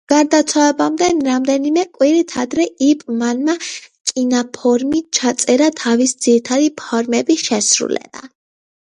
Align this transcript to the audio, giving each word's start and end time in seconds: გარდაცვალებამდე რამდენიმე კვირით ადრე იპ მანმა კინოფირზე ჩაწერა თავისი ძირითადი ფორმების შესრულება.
გარდაცვალებამდე 0.11 1.07
რამდენიმე 1.25 1.81
კვირით 1.97 2.31
ადრე 2.43 2.63
იპ 2.85 3.03
მანმა 3.19 3.53
კინოფირზე 4.11 5.01
ჩაწერა 5.17 5.67
თავისი 5.81 6.17
ძირითადი 6.27 6.71
ფორმების 6.81 7.45
შესრულება. 7.51 8.25